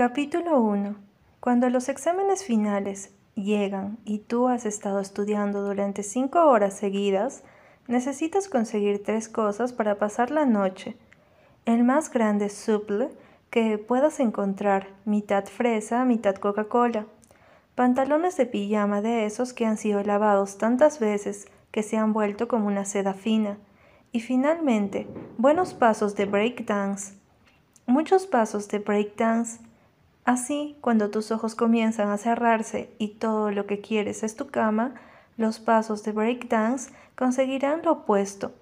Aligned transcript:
Capítulo 0.00 0.60
1. 0.60 0.96
Cuando 1.40 1.68
los 1.68 1.88
exámenes 1.88 2.42
finales 2.44 3.12
llegan 3.34 3.98
y 4.04 4.20
tú 4.20 4.48
has 4.48 4.64
estado 4.64 5.00
estudiando 5.00 5.62
durante 5.62 6.02
cinco 6.02 6.46
horas 6.46 6.74
seguidas, 6.74 7.42
necesitas 7.86 8.48
conseguir 8.48 9.02
tres 9.02 9.28
cosas 9.28 9.72
para 9.72 9.98
pasar 9.98 10.30
la 10.30 10.46
noche. 10.46 10.96
El 11.66 11.84
más 11.84 12.10
grande 12.10 12.48
suple 12.48 13.10
que 13.50 13.76
puedas 13.76 14.20
encontrar, 14.20 14.88
mitad 15.04 15.44
fresa, 15.44 16.04
mitad 16.04 16.36
Coca-Cola. 16.36 17.06
Pantalones 17.74 18.36
de 18.38 18.46
pijama 18.46 19.02
de 19.02 19.26
esos 19.26 19.52
que 19.52 19.66
han 19.66 19.76
sido 19.76 20.02
lavados 20.02 20.56
tantas 20.56 20.98
veces 20.98 21.46
que 21.70 21.82
se 21.82 21.98
han 21.98 22.12
vuelto 22.12 22.48
como 22.48 22.68
una 22.68 22.84
seda 22.84 23.12
fina. 23.12 23.58
Y 24.12 24.20
finalmente, 24.20 25.06
buenos 25.36 25.74
pasos 25.74 26.14
de 26.16 26.24
breakdance. 26.24 27.14
Muchos 27.86 28.26
pasos 28.26 28.68
de 28.68 28.78
breakdance. 28.78 29.60
Así, 30.30 30.76
cuando 30.80 31.10
tus 31.10 31.32
ojos 31.32 31.56
comienzan 31.56 32.08
a 32.10 32.16
cerrarse 32.16 32.94
y 32.98 33.14
todo 33.14 33.50
lo 33.50 33.66
que 33.66 33.80
quieres 33.80 34.22
es 34.22 34.36
tu 34.36 34.46
cama, 34.46 34.94
los 35.36 35.58
pasos 35.58 36.04
de 36.04 36.12
breakdance 36.12 36.92
conseguirán 37.16 37.82
lo 37.82 37.90
opuesto. 37.90 38.52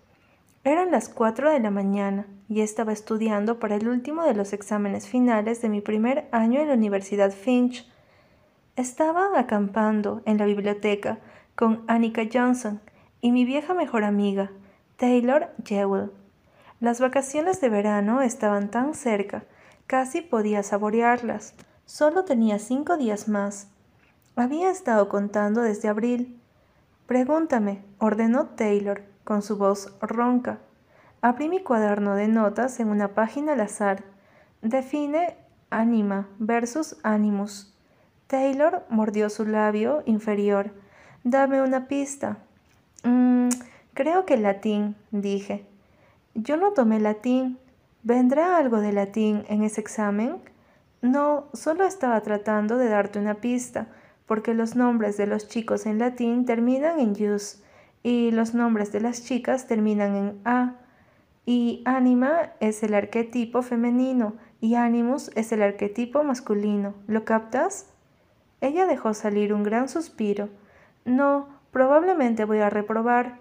Eran 0.65 0.91
las 0.91 1.11
cuatro 1.11 1.53
de 1.53 1.61
la 1.61 1.71
mañana 1.71 2.27
y 2.49 2.63
estaba 2.63 2.95
estudiando 2.95 3.59
para 3.59 3.75
el 3.75 3.87
último 3.87 4.23
de 4.23 4.33
los 4.33 4.55
exámenes 4.55 5.09
finales 5.09 5.61
de 5.61 5.69
mi 5.69 5.83
primer 5.83 6.27
año 6.33 6.59
en 6.59 6.69
la 6.69 6.75
Universidad 6.75 7.33
Finch. 7.33 7.87
Estaba 8.77 9.39
acampando 9.39 10.23
en 10.25 10.39
la 10.39 10.47
biblioteca 10.47 11.19
con 11.55 11.85
Annika 11.87 12.23
Johnson 12.33 12.81
y 13.21 13.31
mi 13.31 13.45
vieja 13.45 13.75
mejor 13.75 14.05
amiga, 14.05 14.51
Taylor 14.97 15.51
Jewell. 15.67 16.13
Las 16.81 16.99
vacaciones 16.99 17.61
de 17.61 17.69
verano 17.69 18.23
estaban 18.23 18.71
tan 18.71 18.95
cerca, 18.95 19.45
casi 19.87 20.21
podía 20.21 20.63
saborearlas. 20.63 21.55
Solo 21.89 22.27
tenía 22.27 22.59
cinco 22.59 22.99
días 22.99 23.29
más. 23.29 23.69
Había 24.37 24.71
estado 24.71 25.09
contando 25.09 25.63
desde 25.63 25.89
abril. 25.89 26.39
Pregúntame, 27.07 27.83
ordenó 27.97 28.49
Taylor, 28.49 29.05
con 29.25 29.41
su 29.41 29.57
voz 29.57 29.95
ronca. 30.03 30.59
Abrí 31.23 31.49
mi 31.49 31.63
cuaderno 31.63 32.15
de 32.15 32.29
notas 32.29 32.79
en 32.79 32.89
una 32.89 33.15
página 33.15 33.55
al 33.55 33.63
azar. 33.63 34.05
Define 34.61 35.39
anima 35.71 36.29
versus 36.39 36.99
animus. 37.05 37.75
Taylor 38.27 38.85
mordió 38.91 39.31
su 39.31 39.47
labio 39.47 40.03
inferior. 40.05 40.73
Dame 41.25 41.63
una 41.63 41.89
pista. 41.89 42.37
Mm, 43.03 43.49
creo 43.95 44.27
que 44.27 44.37
latín, 44.37 44.95
dije. 45.11 45.65
Yo 46.35 46.59
no 46.59 46.73
tomé 46.73 47.01
latín. 47.01 47.59
¿Vendrá 48.03 48.59
algo 48.59 48.79
de 48.81 48.93
latín 48.93 49.47
en 49.49 49.63
ese 49.63 49.81
examen? 49.81 50.43
No, 51.01 51.49
solo 51.53 51.85
estaba 51.85 52.21
tratando 52.23 52.77
de 52.77 52.89
darte 52.89 53.19
una 53.19 53.35
pista, 53.35 53.87
porque 54.27 54.55
los 54.55 54.75
nombres 54.75 55.17
de 55.17 55.27
los 55.27 55.49
chicos 55.49 55.87
en 55.87 55.99
latín 55.99 56.45
terminan 56.45 56.99
en 56.99 57.15
jus 57.15 57.63
y 58.03 58.31
los 58.31 58.55
nombres 58.55 58.93
de 58.93 59.01
las 59.01 59.25
chicas 59.25 59.67
terminan 59.67 60.17
en 60.17 60.41
a. 60.45 60.75
Y 61.47 61.83
anima 61.85 62.53
es 62.61 62.83
el 62.83 62.95
arquetipo 62.95 63.63
femenino 63.63 64.35
y 64.61 64.75
animus 64.75 65.31
es 65.35 65.53
el 65.53 65.63
arquetipo 65.63 66.23
masculino. 66.25 66.95
¿Lo 67.07 67.25
captas? 67.25 67.87
Ella 68.61 68.87
dejó 68.87 69.15
salir 69.15 69.55
un 69.55 69.63
gran 69.63 69.89
suspiro. 69.89 70.49
No, 71.05 71.49
probablemente 71.71 72.45
voy 72.45 72.59
a 72.59 72.71
reprobar. 72.71 73.39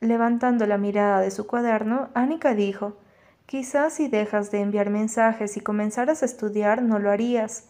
Levantando 0.00 0.66
la 0.66 0.78
mirada 0.78 1.20
de 1.20 1.30
su 1.30 1.46
cuaderno, 1.46 2.08
Annika 2.14 2.54
dijo, 2.54 2.96
Quizás 3.46 3.94
si 3.94 4.08
dejas 4.08 4.50
de 4.50 4.60
enviar 4.60 4.90
mensajes 4.90 5.56
y 5.56 5.60
comenzaras 5.60 6.22
a 6.22 6.26
estudiar 6.26 6.82
no 6.82 6.98
lo 6.98 7.10
harías. 7.10 7.68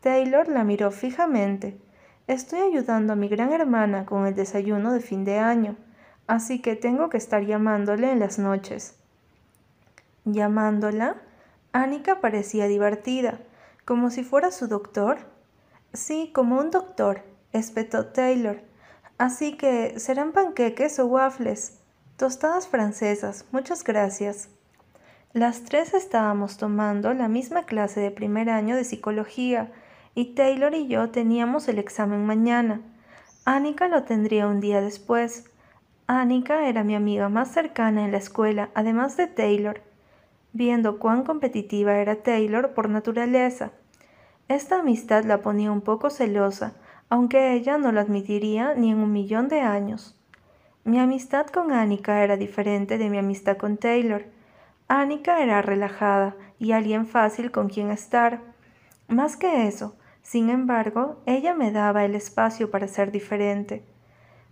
Taylor 0.00 0.48
la 0.48 0.64
miró 0.64 0.90
fijamente. 0.90 1.78
Estoy 2.26 2.60
ayudando 2.60 3.12
a 3.12 3.16
mi 3.16 3.28
gran 3.28 3.52
hermana 3.52 4.06
con 4.06 4.26
el 4.26 4.34
desayuno 4.34 4.92
de 4.92 5.00
fin 5.00 5.24
de 5.24 5.38
año, 5.38 5.76
así 6.26 6.60
que 6.60 6.76
tengo 6.76 7.08
que 7.08 7.18
estar 7.18 7.44
llamándole 7.44 8.10
en 8.10 8.20
las 8.20 8.38
noches. 8.38 8.96
¿Llamándola? 10.24 11.16
Annika 11.72 12.20
parecía 12.20 12.68
divertida, 12.68 13.40
como 13.84 14.10
si 14.10 14.22
fuera 14.22 14.52
su 14.52 14.68
doctor. 14.68 15.18
Sí, 15.92 16.30
como 16.32 16.58
un 16.58 16.70
doctor, 16.70 17.22
espetó 17.52 18.06
Taylor. 18.06 18.60
Así 19.18 19.56
que 19.56 19.98
serán 19.98 20.32
panqueques 20.32 20.98
o 20.98 21.06
waffles. 21.06 21.80
Tostadas 22.16 22.68
francesas, 22.68 23.46
muchas 23.52 23.82
gracias. 23.84 24.48
Las 25.34 25.62
tres 25.62 25.94
estábamos 25.94 26.58
tomando 26.58 27.14
la 27.14 27.26
misma 27.26 27.62
clase 27.62 28.00
de 28.00 28.10
primer 28.10 28.50
año 28.50 28.76
de 28.76 28.84
psicología 28.84 29.72
y 30.14 30.34
Taylor 30.34 30.74
y 30.74 30.88
yo 30.88 31.08
teníamos 31.08 31.68
el 31.68 31.78
examen 31.78 32.26
mañana. 32.26 32.82
Annika 33.46 33.88
lo 33.88 34.02
tendría 34.02 34.46
un 34.46 34.60
día 34.60 34.82
después. 34.82 35.46
Annika 36.06 36.68
era 36.68 36.84
mi 36.84 36.94
amiga 36.94 37.30
más 37.30 37.50
cercana 37.50 38.04
en 38.04 38.12
la 38.12 38.18
escuela, 38.18 38.68
además 38.74 39.16
de 39.16 39.26
Taylor, 39.26 39.80
viendo 40.52 40.98
cuán 40.98 41.24
competitiva 41.24 41.96
era 41.96 42.16
Taylor 42.16 42.74
por 42.74 42.90
naturaleza. 42.90 43.70
Esta 44.48 44.80
amistad 44.80 45.24
la 45.24 45.40
ponía 45.40 45.72
un 45.72 45.80
poco 45.80 46.10
celosa, 46.10 46.74
aunque 47.08 47.54
ella 47.54 47.78
no 47.78 47.90
lo 47.90 48.00
admitiría 48.00 48.74
ni 48.74 48.90
en 48.90 48.98
un 48.98 49.12
millón 49.12 49.48
de 49.48 49.62
años. 49.62 50.14
Mi 50.84 50.98
amistad 50.98 51.46
con 51.46 51.72
Annika 51.72 52.22
era 52.22 52.36
diferente 52.36 52.98
de 52.98 53.08
mi 53.08 53.16
amistad 53.16 53.56
con 53.56 53.78
Taylor. 53.78 54.26
Annika 54.88 55.42
era 55.42 55.62
relajada 55.62 56.36
y 56.58 56.72
alguien 56.72 57.06
fácil 57.06 57.50
con 57.50 57.68
quien 57.68 57.90
estar. 57.90 58.40
Más 59.08 59.36
que 59.36 59.66
eso, 59.66 59.96
sin 60.22 60.50
embargo, 60.50 61.20
ella 61.26 61.54
me 61.54 61.72
daba 61.72 62.04
el 62.04 62.14
espacio 62.14 62.70
para 62.70 62.88
ser 62.88 63.10
diferente. 63.10 63.84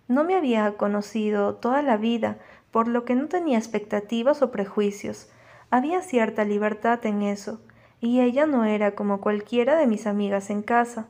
No 0.08 0.24
me 0.24 0.34
había 0.34 0.76
conocido 0.76 1.54
toda 1.54 1.82
la 1.82 1.96
vida, 1.96 2.38
por 2.70 2.88
lo 2.88 3.04
que 3.04 3.14
no 3.14 3.28
tenía 3.28 3.58
expectativas 3.58 4.42
o 4.42 4.50
prejuicios. 4.50 5.30
Había 5.70 6.02
cierta 6.02 6.44
libertad 6.44 7.04
en 7.06 7.22
eso, 7.22 7.60
y 8.00 8.20
ella 8.20 8.46
no 8.46 8.64
era 8.64 8.94
como 8.96 9.20
cualquiera 9.20 9.76
de 9.76 9.86
mis 9.86 10.06
amigas 10.06 10.50
en 10.50 10.62
casa. 10.62 11.06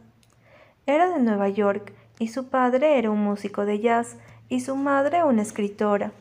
Era 0.86 1.09
de 1.09 1.20
Nueva 1.20 1.48
York, 1.48 1.94
y 2.19 2.28
su 2.28 2.48
padre 2.48 2.98
era 2.98 3.10
un 3.10 3.22
músico 3.22 3.64
de 3.64 3.80
jazz, 3.80 4.19
y 4.48 4.60
su 4.60 4.76
madre 4.76 5.25
una 5.25 5.42
escritora. 5.42 6.12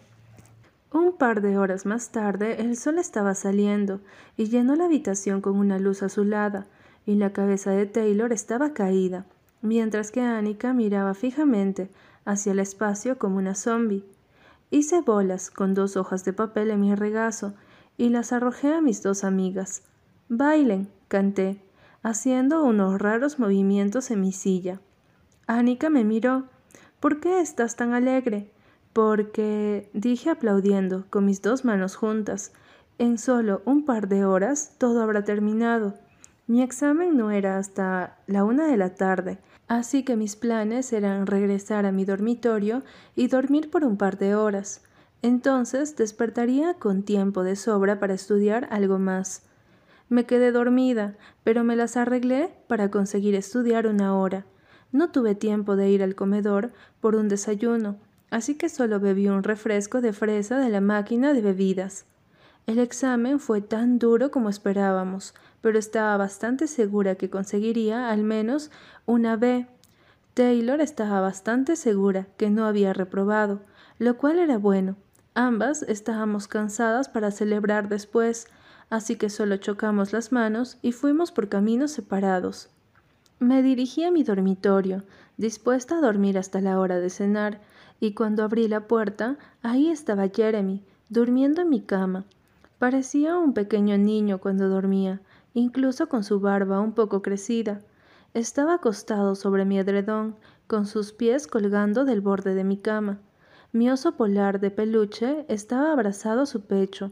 Un 0.92 1.18
par 1.18 1.42
de 1.42 1.58
horas 1.58 1.86
más 1.86 2.12
tarde 2.12 2.62
el 2.62 2.76
sol 2.76 2.98
estaba 2.98 3.36
saliendo 3.36 4.02
y 4.38 4.46
llenó 4.46 4.76
la 4.76 4.86
habitación 4.86 5.42
con 5.42 5.58
una 5.58 5.78
luz 5.78 6.02
azulada, 6.02 6.68
y 7.06 7.16
la 7.16 7.32
cabeza 7.32 7.72
de 7.72 7.86
Taylor 7.86 8.34
estaba 8.34 8.74
caída, 8.74 9.26
mientras 9.62 10.12
que 10.12 10.22
Annika 10.22 10.74
miraba 10.74 11.14
fijamente 11.14 11.90
hacia 12.26 12.52
el 12.52 12.60
espacio 12.60 13.18
como 13.18 13.38
una 13.38 13.56
zombie. 13.56 14.06
Hice 14.72 15.02
bolas 15.02 15.52
con 15.52 15.74
dos 15.74 15.98
hojas 15.98 16.26
de 16.26 16.34
papel 16.34 16.72
en 16.72 16.82
mi 16.82 16.94
regazo 16.96 17.54
y 17.98 18.10
las 18.10 18.32
arrojé 18.32 18.74
a 18.74 18.82
mis 18.82 19.02
dos 19.04 19.24
amigas. 19.24 19.84
Bailen, 20.28 20.90
canté, 21.08 21.62
haciendo 22.04 22.64
unos 22.64 23.00
raros 23.00 23.40
movimientos 23.40 24.12
en 24.12 24.22
mi 24.22 24.32
silla. 24.32 24.80
Annika 25.48 25.90
me 25.90 26.04
miró. 26.04 26.46
¿Por 27.00 27.20
qué 27.20 27.42
estás 27.42 27.76
tan 27.76 27.94
alegre? 27.94 28.52
Porque 29.00 29.90
dije 29.94 30.30
aplaudiendo 30.30 31.06
con 31.10 31.24
mis 31.24 31.42
dos 31.42 31.64
manos 31.64 31.96
juntas, 31.96 32.52
en 32.98 33.18
solo 33.18 33.62
un 33.64 33.86
par 33.86 34.10
de 34.10 34.26
horas 34.26 34.76
todo 34.78 35.02
habrá 35.02 35.24
terminado. 35.24 35.94
Mi 36.48 36.62
examen 36.62 37.16
no 37.16 37.32
era 37.32 37.58
hasta 37.58 38.18
la 38.28 38.44
una 38.44 38.68
de 38.68 38.76
la 38.76 38.96
tarde, 38.96 39.38
así 39.70 40.04
que 40.04 40.18
mis 40.18 40.36
planes 40.36 40.92
eran 40.92 41.28
regresar 41.28 41.86
a 41.86 41.94
mi 41.94 42.04
dormitorio 42.04 42.84
y 43.16 43.30
dormir 43.30 43.72
por 43.72 43.86
un 43.86 43.96
par 43.96 44.18
de 44.18 44.36
horas. 44.36 44.84
Entonces 45.22 45.96
despertaría 45.96 46.74
con 46.74 47.04
tiempo 47.04 47.44
de 47.44 47.56
sobra 47.56 48.02
para 48.02 48.16
estudiar 48.16 48.68
algo 48.70 49.00
más. 49.00 49.44
Me 50.10 50.26
quedé 50.26 50.52
dormida, 50.52 51.16
pero 51.46 51.64
me 51.64 51.78
las 51.78 51.96
arreglé 51.96 52.54
para 52.68 52.92
conseguir 52.92 53.36
estudiar 53.36 53.88
una 53.88 54.14
hora. 54.18 54.46
No 54.92 55.10
tuve 55.10 55.36
tiempo 55.36 55.78
de 55.78 55.90
ir 55.90 56.04
al 56.04 56.16
comedor 56.16 56.74
por 57.00 57.16
un 57.16 57.30
desayuno, 57.30 57.98
así 58.30 58.56
que 58.56 58.70
solo 58.70 59.00
bebí 59.00 59.28
un 59.28 59.44
refresco 59.44 60.02
de 60.02 60.14
fresa 60.14 60.60
de 60.60 60.70
la 60.70 60.82
máquina 60.82 61.34
de 61.34 61.42
bebidas. 61.42 62.06
El 62.68 62.80
examen 62.80 63.40
fue 63.40 63.62
tan 63.62 63.98
duro 63.98 64.30
como 64.30 64.50
esperábamos, 64.50 65.34
pero 65.62 65.80
estaba 65.80 66.16
bastante 66.18 66.68
segura 66.68 67.16
que 67.16 67.30
conseguiría 67.30 68.10
al 68.12 68.24
menos 68.24 68.70
una 69.06 69.36
B. 69.36 69.68
Taylor 70.34 70.80
estaba 70.80 71.20
bastante 71.20 71.76
segura 71.76 72.28
que 72.38 72.50
no 72.50 72.66
había 72.66 72.94
reprobado, 72.94 73.62
lo 73.98 74.18
cual 74.18 74.40
era 74.40 74.58
bueno. 74.58 74.96
Ambas 75.34 75.84
estábamos 75.84 76.48
cansadas 76.48 77.10
para 77.10 77.32
celebrar 77.32 77.90
después, 77.90 78.48
así 78.90 79.16
que 79.16 79.30
solo 79.30 79.58
chocamos 79.58 80.14
las 80.14 80.32
manos 80.32 80.78
y 80.82 80.92
fuimos 80.92 81.32
por 81.32 81.50
caminos 81.50 81.92
separados. 81.92 82.70
Me 83.40 83.62
dirigí 83.64 84.04
a 84.04 84.12
mi 84.12 84.24
dormitorio, 84.24 85.04
dispuesta 85.38 85.98
a 85.98 86.02
dormir 86.02 86.38
hasta 86.38 86.62
la 86.62 86.80
hora 86.80 87.00
de 87.00 87.10
cenar, 87.10 87.62
y 88.00 88.14
cuando 88.14 88.44
abrí 88.44 88.68
la 88.68 88.88
puerta, 88.88 89.38
ahí 89.62 89.90
estaba 89.90 90.30
Jeremy, 90.30 90.84
durmiendo 91.10 91.62
en 91.62 91.70
mi 91.70 91.82
cama. 91.82 92.26
Parecía 92.78 93.38
un 93.38 93.54
pequeño 93.54 93.98
niño 93.98 94.40
cuando 94.40 94.70
dormía, 94.70 95.22
incluso 95.54 96.08
con 96.08 96.24
su 96.24 96.40
barba 96.40 96.80
un 96.80 96.94
poco 96.94 97.22
crecida. 97.22 97.82
Estaba 98.34 98.76
acostado 98.76 99.36
sobre 99.36 99.66
mi 99.66 99.80
edredón, 99.80 100.36
con 100.68 100.86
sus 100.86 101.12
pies 101.12 101.48
colgando 101.48 102.06
del 102.06 102.22
borde 102.22 102.54
de 102.54 102.64
mi 102.64 102.78
cama. 102.78 103.20
Mi 103.74 103.90
oso 103.90 104.16
polar 104.16 104.60
de 104.60 104.72
peluche 104.72 105.46
estaba 105.48 105.92
abrazado 105.92 106.42
a 106.42 106.46
su 106.46 106.62
pecho. 106.62 107.12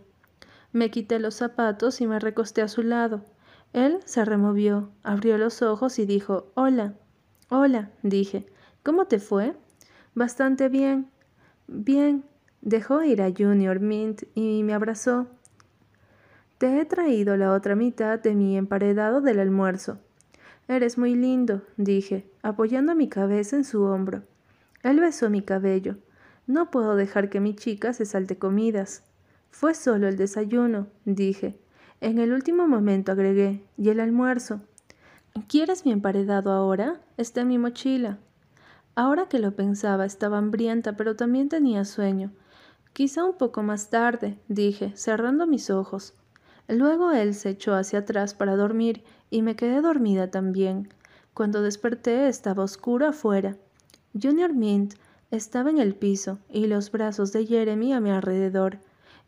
Me 0.71 0.89
quité 0.89 1.19
los 1.19 1.35
zapatos 1.35 2.01
y 2.01 2.07
me 2.07 2.19
recosté 2.19 2.61
a 2.61 2.67
su 2.67 2.83
lado. 2.83 3.21
Él 3.73 3.99
se 4.05 4.23
removió, 4.23 4.89
abrió 5.03 5.37
los 5.37 5.61
ojos 5.61 5.99
y 5.99 6.05
dijo 6.05 6.47
Hola. 6.55 6.93
Hola, 7.49 7.91
dije. 8.03 8.45
¿Cómo 8.83 9.05
te 9.05 9.19
fue? 9.19 9.55
Bastante 10.17 10.67
bien. 10.67 11.11
Bien. 11.67 12.23
Dejó 12.61 13.03
ir 13.03 13.21
a 13.21 13.29
Junior 13.29 13.79
Mint 13.79 14.23
y 14.33 14.63
me 14.63 14.73
abrazó. 14.73 15.27
Te 16.57 16.81
he 16.81 16.85
traído 16.85 17.37
la 17.37 17.53
otra 17.53 17.75
mitad 17.75 18.17
de 18.17 18.33
mi 18.33 18.57
emparedado 18.57 19.21
del 19.21 19.39
almuerzo. 19.39 19.99
Eres 20.67 20.97
muy 20.97 21.13
lindo, 21.13 21.61
dije, 21.77 22.27
apoyando 22.41 22.95
mi 22.95 23.09
cabeza 23.09 23.57
en 23.57 23.63
su 23.63 23.83
hombro. 23.83 24.23
Él 24.81 24.99
besó 24.99 25.29
mi 25.29 25.43
cabello. 25.43 25.97
No 26.47 26.71
puedo 26.71 26.95
dejar 26.95 27.29
que 27.29 27.39
mi 27.39 27.55
chica 27.55 27.93
se 27.93 28.07
salte 28.07 28.39
comidas. 28.39 29.03
Fue 29.51 29.75
solo 29.75 30.07
el 30.07 30.17
desayuno, 30.17 30.87
dije. 31.05 31.59
En 32.01 32.17
el 32.17 32.33
último 32.33 32.67
momento 32.67 33.11
agregué, 33.11 33.61
y 33.77 33.89
el 33.89 33.99
almuerzo. 33.99 34.61
¿Quieres 35.47 35.85
mi 35.85 35.91
emparedado 35.91 36.49
ahora? 36.49 37.01
Está 37.17 37.41
en 37.41 37.49
mi 37.49 37.59
mochila. 37.59 38.17
Ahora 38.97 39.29
que 39.29 39.38
lo 39.38 39.55
pensaba, 39.55 40.05
estaba 40.05 40.39
hambrienta, 40.39 40.97
pero 40.97 41.15
también 41.15 41.49
tenía 41.49 41.85
sueño. 41.85 42.31
Quizá 42.94 43.25
un 43.25 43.38
poco 43.38 43.61
más 43.61 43.91
tarde, 43.91 44.39
dije, 44.47 44.91
cerrando 44.95 45.45
mis 45.45 45.69
ojos. 45.69 46.15
Luego 46.67 47.11
él 47.11 47.35
se 47.35 47.51
echó 47.51 47.75
hacia 47.75 47.99
atrás 47.99 48.33
para 48.33 48.55
dormir 48.55 49.03
y 49.29 49.44
me 49.44 49.55
quedé 49.55 49.81
dormida 49.81 50.31
también. 50.31 50.89
Cuando 51.35 51.61
desperté 51.61 52.27
estaba 52.27 52.63
oscuro 52.63 53.05
afuera. 53.05 53.55
Junior 54.19 54.51
Mint 54.51 54.95
estaba 55.29 55.69
en 55.69 55.77
el 55.77 55.94
piso 55.94 56.39
y 56.49 56.65
los 56.65 56.89
brazos 56.89 57.31
de 57.33 57.45
Jeremy 57.45 57.94
a 57.94 57.99
mi 57.99 58.09
alrededor. 58.09 58.79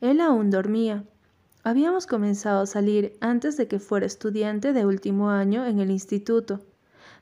Él 0.01 0.19
aún 0.19 0.49
dormía. 0.49 1.03
Habíamos 1.63 2.07
comenzado 2.07 2.61
a 2.61 2.65
salir 2.65 3.15
antes 3.21 3.55
de 3.55 3.67
que 3.67 3.77
fuera 3.77 4.07
estudiante 4.07 4.73
de 4.73 4.87
último 4.87 5.29
año 5.29 5.63
en 5.67 5.79
el 5.79 5.91
instituto. 5.91 6.59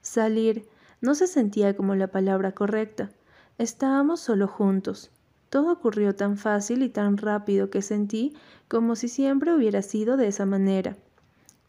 Salir 0.01 0.65
no 1.01 1.15
se 1.15 1.27
sentía 1.27 1.75
como 1.75 1.95
la 1.95 2.07
palabra 2.07 2.53
correcta. 2.53 3.09
Estábamos 3.57 4.19
solo 4.19 4.47
juntos. 4.47 5.11
Todo 5.49 5.71
ocurrió 5.71 6.15
tan 6.15 6.37
fácil 6.37 6.83
y 6.83 6.89
tan 6.89 7.17
rápido 7.17 7.69
que 7.69 7.81
sentí 7.81 8.35
como 8.67 8.95
si 8.95 9.07
siempre 9.07 9.53
hubiera 9.53 9.81
sido 9.81 10.17
de 10.17 10.27
esa 10.27 10.45
manera. 10.45 10.97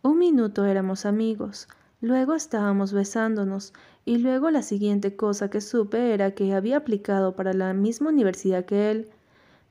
Un 0.03 0.19
minuto 0.19 0.65
éramos 0.65 1.07
amigos, 1.07 1.69
luego 2.01 2.35
estábamos 2.35 2.93
besándonos, 2.93 3.73
y 4.05 4.19
luego 4.19 4.51
la 4.51 4.63
siguiente 4.63 5.17
cosa 5.17 5.51
que 5.51 5.61
supe 5.61 6.15
era 6.15 6.31
que 6.31 6.55
había 6.55 6.79
aplicado 6.79 7.37
para 7.37 7.53
la 7.53 7.75
misma 7.75 8.09
universidad 8.09 8.65
que 8.65 8.91
él. 8.91 9.11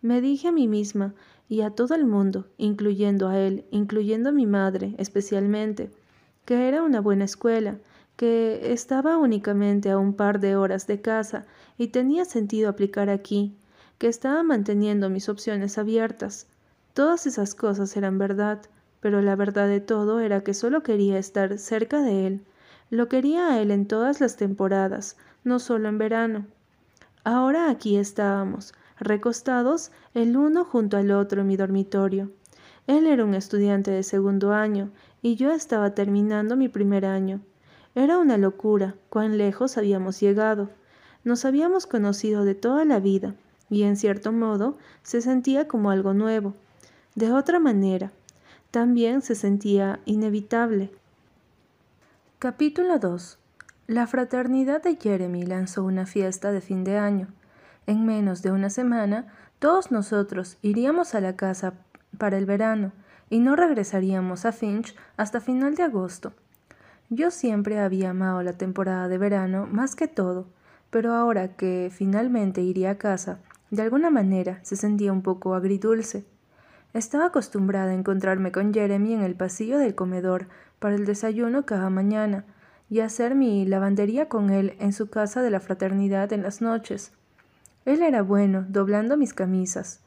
Me 0.02 0.22
dije 0.22 0.50
a 0.50 0.52
mí 0.52 0.68
misma 0.68 1.16
y 1.50 1.62
a 1.62 1.72
todo 1.72 1.96
el 1.96 2.06
mundo, 2.06 2.48
incluyendo 2.58 3.30
a 3.30 3.40
él, 3.40 3.66
incluyendo 3.72 4.30
a 4.30 4.34
mi 4.34 4.46
madre 4.46 4.96
especialmente, 4.98 5.90
que 6.46 6.68
era 6.68 6.84
una 6.84 7.02
buena 7.02 7.26
escuela, 7.26 7.78
que 8.18 8.74
estaba 8.74 9.18
únicamente 9.18 9.92
a 9.92 10.00
un 10.00 10.14
par 10.14 10.40
de 10.40 10.56
horas 10.56 10.88
de 10.88 11.02
casa 11.02 11.46
y 11.78 11.90
tenía 11.90 12.26
sentido 12.26 12.68
aplicar 12.68 13.10
aquí, 13.10 13.56
que 14.00 14.08
estaba 14.08 14.42
manteniendo 14.42 15.10
mis 15.10 15.30
opciones 15.30 15.78
abiertas. 15.78 16.48
Todas 16.94 17.28
esas 17.28 17.54
cosas 17.54 17.96
eran 17.96 18.18
verdad, 18.18 18.60
pero 19.02 19.22
la 19.22 19.36
verdad 19.36 19.68
de 19.68 19.82
todo 19.82 20.20
era 20.20 20.42
que 20.42 20.56
solo 20.56 20.82
quería 20.82 21.20
estar 21.20 21.60
cerca 21.60 22.02
de 22.02 22.26
él. 22.26 22.46
Lo 22.90 23.08
quería 23.08 23.50
a 23.50 23.62
él 23.62 23.70
en 23.70 23.86
todas 23.86 24.20
las 24.20 24.36
temporadas, 24.36 25.16
no 25.44 25.60
solo 25.60 25.88
en 25.88 26.00
verano. 26.00 26.48
Ahora 27.24 27.70
aquí 27.70 27.98
estábamos, 27.98 28.74
recostados 29.00 29.92
el 30.16 30.38
uno 30.38 30.66
junto 30.66 30.98
al 30.98 31.12
otro 31.12 31.42
en 31.42 31.48
mi 31.48 31.56
dormitorio. 31.56 32.32
Él 32.88 33.06
era 33.06 33.24
un 33.24 33.36
estudiante 33.36 33.92
de 33.92 34.02
segundo 34.02 34.54
año 34.54 34.90
y 35.22 35.36
yo 35.36 35.52
estaba 35.52 35.94
terminando 35.94 36.56
mi 36.56 36.68
primer 36.68 37.06
año. 37.06 37.42
Era 37.98 38.20
una 38.20 38.38
locura 38.38 38.94
cuán 39.10 39.40
lejos 39.40 39.76
habíamos 39.76 40.20
llegado. 40.20 40.70
Nos 41.24 41.46
habíamos 41.46 41.88
conocido 41.88 42.46
de 42.46 42.54
toda 42.54 42.86
la 42.86 43.00
vida, 43.00 43.34
y 43.72 43.82
en 43.86 43.98
cierto 43.98 44.32
modo 44.32 44.78
se 45.02 45.20
sentía 45.20 45.68
como 45.68 45.90
algo 45.90 46.14
nuevo. 46.14 46.54
De 47.16 47.32
otra 47.32 47.58
manera, 47.58 48.12
también 48.70 49.24
se 49.24 49.34
sentía 49.34 50.00
inevitable. 50.06 50.92
Capítulo 52.38 53.00
2. 53.00 53.40
La 53.88 54.06
fraternidad 54.06 54.84
de 54.84 54.98
Jeremy 54.98 55.48
lanzó 55.48 55.84
una 55.84 56.06
fiesta 56.06 56.52
de 56.52 56.62
fin 56.62 56.84
de 56.84 57.00
año. 57.00 57.30
En 57.88 58.06
menos 58.06 58.44
de 58.44 58.52
una 58.52 58.70
semana, 58.70 59.34
todos 59.58 59.90
nosotros 59.90 60.58
iríamos 60.62 61.16
a 61.16 61.20
la 61.20 61.36
casa 61.36 61.74
para 62.20 62.38
el 62.38 62.46
verano 62.46 62.92
y 63.32 63.40
no 63.40 63.56
regresaríamos 63.56 64.46
a 64.46 64.52
Finch 64.52 64.96
hasta 65.18 65.42
final 65.42 65.74
de 65.74 65.82
agosto. 65.82 66.34
Yo 67.10 67.32
siempre 67.32 67.80
había 67.80 68.10
amado 68.10 68.44
la 68.44 68.54
temporada 68.54 69.08
de 69.08 69.18
verano 69.18 69.68
más 69.72 69.96
que 69.96 70.08
todo, 70.08 70.48
pero 70.90 71.14
ahora 71.14 71.56
que 71.56 71.90
finalmente 71.94 72.62
iría 72.62 72.92
a 72.92 72.98
casa, 72.98 73.40
de 73.72 73.82
alguna 73.82 74.10
manera 74.10 74.60
se 74.64 74.76
sentía 74.76 75.14
un 75.14 75.22
poco 75.22 75.56
agridulce. 75.56 76.26
Estaba 76.94 77.28
acostumbrada 77.28 77.92
a 77.92 77.96
encontrarme 77.96 78.52
con 78.52 78.74
Jeremy 78.74 79.14
en 79.14 79.22
el 79.22 79.36
pasillo 79.36 79.78
del 79.78 79.96
comedor 79.96 80.48
para 80.80 80.96
el 80.96 81.06
desayuno 81.06 81.66
cada 81.66 81.90
mañana 81.90 82.46
y 82.90 83.00
hacer 83.00 83.36
mi 83.36 83.66
lavandería 83.66 84.28
con 84.28 84.50
él 84.50 84.76
en 84.80 84.92
su 84.92 85.10
casa 85.10 85.42
de 85.42 85.50
la 85.50 85.60
fraternidad 85.60 86.32
en 86.34 86.44
las 86.44 86.62
noches. 86.62 87.14
Él 87.86 88.02
era 88.02 88.22
bueno, 88.22 88.66
doblando 88.68 89.16
mis 89.16 89.34
camisas. 89.34 90.02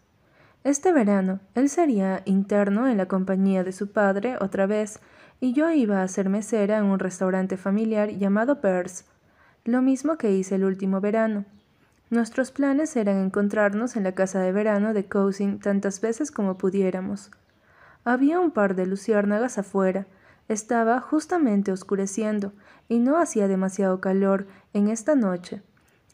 Este 0.64 0.92
verano, 0.92 1.40
él 1.54 1.70
sería 1.70 2.20
interno 2.26 2.88
en 2.88 2.98
la 2.98 3.06
compañía 3.06 3.64
de 3.64 3.72
su 3.72 3.90
padre 3.90 4.36
otra 4.40 4.66
vez, 4.66 5.00
y 5.40 5.54
yo 5.54 5.70
iba 5.70 6.02
a 6.02 6.08
ser 6.08 6.28
mesera 6.28 6.78
en 6.78 6.84
un 6.84 6.98
restaurante 6.98 7.56
familiar 7.56 8.10
llamado 8.10 8.60
Pearls, 8.60 9.06
lo 9.64 9.82
mismo 9.82 10.16
que 10.16 10.32
hice 10.32 10.56
el 10.56 10.64
último 10.64 11.00
verano. 11.00 11.46
Nuestros 12.10 12.50
planes 12.50 12.94
eran 12.96 13.18
encontrarnos 13.18 13.96
en 13.96 14.04
la 14.04 14.12
casa 14.12 14.40
de 14.40 14.52
verano 14.52 14.92
de 14.92 15.06
Cousin 15.06 15.60
tantas 15.60 16.00
veces 16.00 16.30
como 16.30 16.58
pudiéramos. 16.58 17.30
Había 18.04 18.40
un 18.40 18.50
par 18.50 18.74
de 18.74 18.86
luciérnagas 18.86 19.58
afuera, 19.58 20.06
estaba 20.48 21.00
justamente 21.00 21.70
oscureciendo 21.70 22.52
y 22.88 22.98
no 22.98 23.18
hacía 23.18 23.46
demasiado 23.46 24.00
calor 24.00 24.46
en 24.72 24.88
esta 24.88 25.14
noche. 25.14 25.62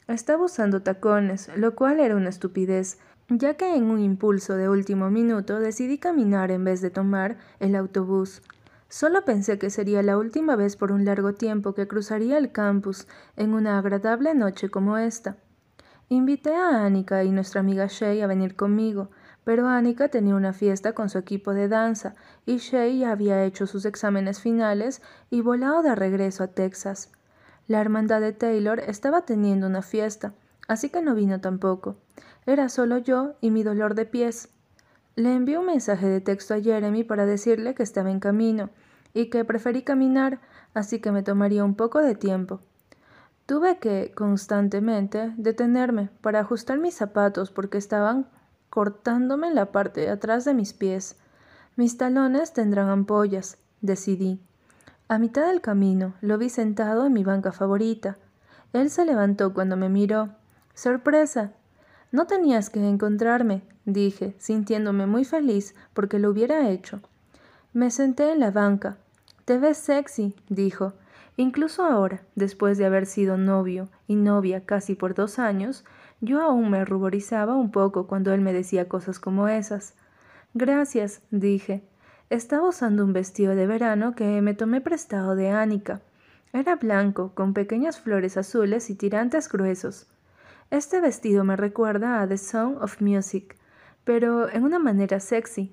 Estaba 0.07 0.45
usando 0.45 0.83
tacones, 0.83 1.51
lo 1.57 1.75
cual 1.75 1.99
era 1.99 2.15
una 2.15 2.29
estupidez, 2.29 2.99
ya 3.29 3.55
que 3.55 3.75
en 3.75 3.85
un 3.85 4.01
impulso 4.01 4.55
de 4.55 4.69
último 4.69 5.11
minuto 5.11 5.59
decidí 5.59 5.99
caminar 5.99 6.51
en 6.51 6.65
vez 6.65 6.81
de 6.81 6.91
tomar 6.91 7.39
el 7.59 7.75
autobús. 7.75 8.43
Solo 8.89 9.25
pensé 9.25 9.59
que 9.59 9.71
sería 9.71 10.03
la 10.03 10.17
última 10.17 10.57
vez 10.57 10.77
por 10.77 10.93
un 10.93 11.05
largo 11.05 11.35
tiempo 11.35 11.75
que 11.75 11.89
cruzaría 11.89 12.39
el 12.39 12.53
campus 12.53 13.09
en 13.37 13.53
una 13.53 13.79
agradable 13.79 14.35
noche 14.35 14.69
como 14.69 14.97
esta. 14.97 15.37
Invité 16.09 16.55
a 16.55 16.85
Annika 16.85 17.25
y 17.25 17.33
nuestra 17.33 17.61
amiga 17.61 17.87
Shay 17.89 18.21
a 18.21 18.29
venir 18.29 18.55
conmigo, 18.55 19.11
pero 19.43 19.67
Annika 19.69 20.09
tenía 20.09 20.37
una 20.37 20.53
fiesta 20.53 20.93
con 20.93 21.09
su 21.09 21.19
equipo 21.19 21.53
de 21.53 21.67
danza 21.67 22.15
y 22.47 22.59
Shay 22.59 23.01
ya 23.01 23.11
había 23.11 23.43
hecho 23.45 23.67
sus 23.67 23.85
exámenes 23.85 24.41
finales 24.41 25.03
y 25.31 25.41
volado 25.41 25.83
de 25.83 25.97
regreso 25.97 26.45
a 26.45 26.49
Texas. 26.49 27.11
La 27.67 27.81
hermandad 27.81 28.21
de 28.21 28.33
Taylor 28.33 28.79
estaba 28.79 29.23
teniendo 29.23 29.67
una 29.67 29.83
fiesta, 29.83 30.33
así 30.69 30.91
que 30.91 31.03
no 31.03 31.17
vino 31.17 31.41
tampoco. 31.41 31.97
Era 32.47 32.69
solo 32.69 32.99
yo 32.99 33.35
y 33.41 33.51
mi 33.51 33.65
dolor 33.65 33.97
de 33.97 34.07
pies. 34.07 34.51
Le 35.17 35.35
envié 35.35 35.57
un 35.57 35.65
mensaje 35.65 36.07
de 36.07 36.21
texto 36.21 36.53
a 36.53 36.61
Jeremy 36.61 37.03
para 37.03 37.25
decirle 37.25 37.75
que 37.75 37.83
estaba 37.83 38.11
en 38.11 38.21
camino 38.21 38.69
y 39.15 39.31
que 39.31 39.47
preferí 39.47 39.83
caminar, 39.83 40.41
así 40.75 41.01
que 41.01 41.11
me 41.11 41.23
tomaría 41.23 41.65
un 41.65 41.75
poco 41.75 42.03
de 42.03 42.15
tiempo. 42.15 42.61
Tuve 43.47 43.79
que, 43.79 44.13
constantemente, 44.15 45.33
detenerme 45.39 46.11
para 46.21 46.41
ajustar 46.41 46.79
mis 46.79 46.95
zapatos 46.95 47.51
porque 47.51 47.79
estaban 47.79 48.29
cortándome 48.69 49.55
la 49.55 49.73
parte 49.73 50.03
de 50.03 50.11
atrás 50.11 50.45
de 50.45 50.53
mis 50.53 50.75
pies. 50.75 51.17
Mis 51.77 51.97
talones 51.97 52.53
tendrán 52.53 52.91
ampollas, 52.91 53.57
decidí. 53.81 54.39
A 55.09 55.19
mitad 55.19 55.47
del 55.47 55.63
camino 55.63 56.13
lo 56.21 56.37
vi 56.37 56.51
sentado 56.51 57.07
en 57.07 57.15
mi 57.15 57.25
banca 57.25 57.53
favorita. 57.53 58.19
Él 58.75 58.91
se 58.91 59.07
levantó 59.07 59.55
cuando 59.55 59.79
me 59.79 59.89
miró. 59.89 60.29
¡Sorpresa! 60.75 61.53
No 62.13 62.27
tenías 62.27 62.71
que 62.71 62.81
encontrarme, 62.81 63.63
dije, 63.85 64.35
sintiéndome 64.39 65.07
muy 65.07 65.25
feliz 65.25 65.75
porque 65.93 66.19
lo 66.19 66.31
hubiera 66.31 66.71
hecho. 66.71 67.01
Me 67.73 67.91
senté 67.91 68.33
en 68.33 68.41
la 68.41 68.51
banca. 68.51 68.97
Te 69.45 69.59
ves 69.59 69.79
sexy, 69.79 70.35
dijo. 70.49 70.95
Incluso 71.37 71.85
ahora, 71.85 72.23
después 72.35 72.79
de 72.79 72.87
haber 72.87 73.07
sido 73.07 73.37
novio 73.37 73.89
y 74.07 74.15
novia 74.15 74.65
casi 74.65 74.95
por 74.95 75.15
dos 75.15 75.39
años, 75.39 75.85
yo 76.21 76.41
aún 76.41 76.71
me 76.71 76.85
ruborizaba 76.85 77.55
un 77.55 77.71
poco 77.71 78.07
cuando 78.07 78.33
él 78.33 78.41
me 78.41 78.55
decía 78.55 78.89
cosas 78.89 79.19
como 79.19 79.49
esas. 79.49 79.95
Gracias, 80.55 81.21
dije. 81.31 81.83
Estaba 82.31 82.69
usando 82.69 83.05
un 83.05 83.13
vestido 83.13 83.55
de 83.55 83.67
verano 83.67 84.15
que 84.15 84.41
me 84.41 84.55
tomé 84.55 84.81
prestado 84.81 85.37
de 85.37 85.51
Annika. 85.51 86.01
Era 86.53 86.77
blanco, 86.77 87.33
con 87.35 87.53
pequeñas 87.53 88.01
flores 88.01 88.37
azules 88.37 88.89
y 88.89 88.95
tirantes 88.95 89.49
gruesos. 89.49 90.07
Este 90.71 91.01
vestido 91.01 91.45
me 91.45 91.55
recuerda 91.55 92.21
a 92.21 92.27
The 92.27 92.39
Song 92.39 92.79
of 92.81 93.01
Music, 93.01 93.57
pero 94.03 94.51
en 94.51 94.65
una 94.65 94.81
manera 94.81 95.21
sexy. 95.21 95.73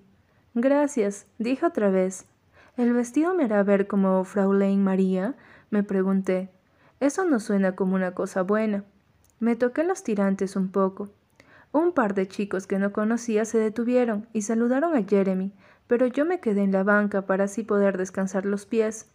Gracias, 0.54 1.26
dije 1.40 1.66
otra 1.66 1.90
vez. 1.90 2.28
¿El 2.78 2.94
vestido 2.94 3.34
me 3.34 3.46
hará 3.46 3.64
ver 3.64 3.88
como 3.88 4.24
Fraulein 4.24 4.84
María? 4.84 5.36
me 5.72 5.82
pregunté. 5.82 6.52
Eso 7.00 7.26
no 7.26 7.40
suena 7.40 7.76
como 7.76 7.96
una 7.96 8.12
cosa 8.12 8.44
buena. 8.44 8.84
Me 9.40 9.56
toqué 9.56 9.84
los 9.84 10.04
tirantes 10.04 10.56
un 10.56 10.72
poco. 10.72 11.10
Un 11.72 11.94
par 11.94 12.14
de 12.14 12.28
chicos 12.28 12.68
que 12.68 12.78
no 12.78 12.94
conocía 12.94 13.46
se 13.46 13.58
detuvieron 13.58 14.28
y 14.32 14.44
saludaron 14.44 14.96
a 14.96 15.04
Jeremy, 15.04 15.54
pero 15.88 16.06
yo 16.06 16.24
me 16.24 16.40
quedé 16.40 16.62
en 16.62 16.72
la 16.72 16.84
banca 16.84 17.24
para 17.24 17.46
así 17.46 17.64
poder 17.64 17.98
descansar 17.98 18.46
los 18.46 18.68
pies. 18.68 19.10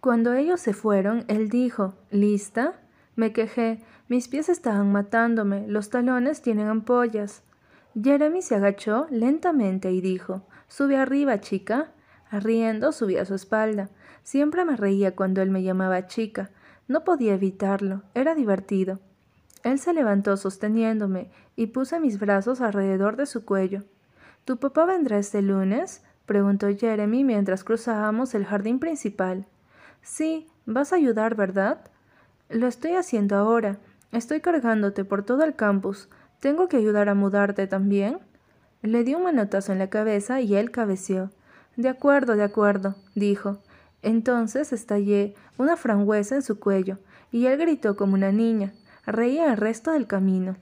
Cuando 0.00 0.34
ellos 0.34 0.60
se 0.60 0.72
fueron, 0.72 1.24
él 1.28 1.48
dijo 1.48 1.94
¿Lista? 2.10 2.80
Me 3.20 3.34
quejé. 3.34 3.82
Mis 4.08 4.28
pies 4.28 4.48
estaban 4.48 4.92
matándome. 4.92 5.68
Los 5.68 5.90
talones 5.90 6.40
tienen 6.40 6.68
ampollas. 6.68 7.42
Jeremy 8.02 8.40
se 8.40 8.54
agachó 8.54 9.08
lentamente 9.10 9.92
y 9.92 10.00
dijo 10.00 10.46
Sube 10.68 10.96
arriba, 10.96 11.38
chica. 11.38 11.92
Riendo 12.32 12.92
subí 12.92 13.18
a 13.18 13.26
su 13.26 13.34
espalda. 13.34 13.90
Siempre 14.22 14.64
me 14.64 14.74
reía 14.74 15.14
cuando 15.14 15.42
él 15.42 15.50
me 15.50 15.62
llamaba 15.62 16.06
chica. 16.06 16.48
No 16.88 17.04
podía 17.04 17.34
evitarlo. 17.34 18.04
Era 18.14 18.34
divertido. 18.34 19.00
Él 19.64 19.78
se 19.78 19.92
levantó 19.92 20.38
sosteniéndome 20.38 21.30
y 21.56 21.66
puse 21.66 22.00
mis 22.00 22.18
brazos 22.18 22.62
alrededor 22.62 23.16
de 23.16 23.26
su 23.26 23.44
cuello. 23.44 23.82
¿Tu 24.46 24.56
papá 24.56 24.86
vendrá 24.86 25.18
este 25.18 25.42
lunes? 25.42 26.02
preguntó 26.24 26.68
Jeremy 26.74 27.24
mientras 27.24 27.64
cruzábamos 27.64 28.34
el 28.34 28.46
jardín 28.46 28.78
principal. 28.78 29.44
Sí, 30.00 30.48
vas 30.64 30.94
a 30.94 30.96
ayudar, 30.96 31.34
¿verdad? 31.34 31.82
Lo 32.50 32.66
estoy 32.66 32.94
haciendo 32.94 33.36
ahora. 33.36 33.78
Estoy 34.10 34.40
cargándote 34.40 35.04
por 35.04 35.22
todo 35.22 35.44
el 35.44 35.54
campus. 35.54 36.08
¿Tengo 36.40 36.66
que 36.66 36.78
ayudar 36.78 37.08
a 37.08 37.14
mudarte 37.14 37.68
también? 37.68 38.18
Le 38.82 39.04
di 39.04 39.14
un 39.14 39.22
manotazo 39.22 39.70
en 39.70 39.78
la 39.78 39.88
cabeza 39.88 40.40
y 40.40 40.56
él 40.56 40.72
cabeció. 40.72 41.30
De 41.76 41.88
acuerdo, 41.88 42.34
de 42.34 42.42
acuerdo, 42.42 42.96
dijo. 43.14 43.58
Entonces 44.02 44.72
estallé 44.72 45.34
una 45.58 45.76
frangüesa 45.76 46.34
en 46.34 46.42
su 46.42 46.58
cuello, 46.58 46.98
y 47.30 47.46
él 47.46 47.56
gritó 47.56 47.94
como 47.94 48.14
una 48.14 48.32
niña. 48.32 48.72
Reía 49.06 49.52
el 49.52 49.56
resto 49.56 49.92
del 49.92 50.08
camino. 50.08 50.56